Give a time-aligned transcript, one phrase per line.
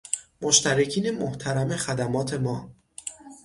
[0.41, 2.69] مشترکین محترم خدمات ما